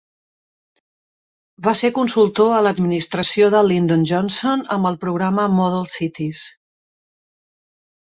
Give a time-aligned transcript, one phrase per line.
[1.65, 6.41] Va ser consultor a l'administració de Lyndon Johnson amb el programa Model Cities.